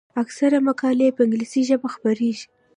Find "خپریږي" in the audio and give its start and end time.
1.95-2.45